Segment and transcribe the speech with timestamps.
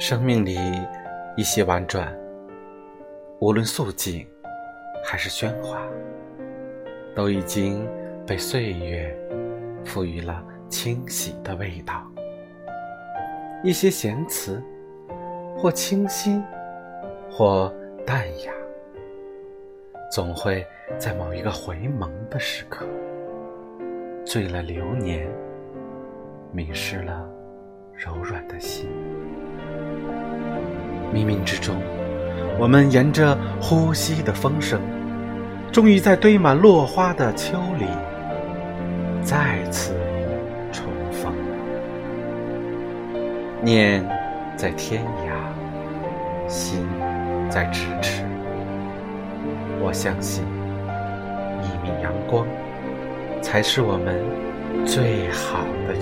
[0.00, 0.56] 生命里
[1.36, 2.16] 一些婉转，
[3.40, 4.24] 无论素净
[5.04, 5.82] 还是喧哗，
[7.16, 7.84] 都已经
[8.24, 9.12] 被岁月
[9.84, 12.06] 赋予了清洗的味道。
[13.64, 14.62] 一些闲词，
[15.56, 16.44] 或清新，
[17.28, 17.74] 或
[18.06, 18.52] 淡雅，
[20.12, 20.64] 总会
[20.96, 22.86] 在某一个回眸的时刻，
[24.24, 25.28] 醉了流年，
[26.52, 27.28] 迷失了
[27.92, 28.88] 柔软的心。
[31.12, 31.76] 冥冥之中，
[32.58, 34.80] 我们沿着呼吸的风声，
[35.72, 37.86] 终于在堆满落花的秋里，
[39.22, 39.94] 再次
[40.72, 41.32] 重逢。
[43.62, 44.06] 念
[44.56, 46.86] 在天涯，心
[47.48, 48.22] 在咫尺。
[49.80, 50.44] 我相信，
[51.62, 52.46] 一米阳光，
[53.40, 54.22] 才是我们
[54.84, 55.97] 最好的。